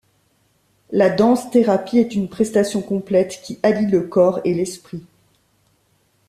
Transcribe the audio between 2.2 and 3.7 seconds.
prestation complète qui